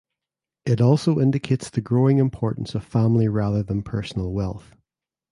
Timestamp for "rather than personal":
3.27-4.33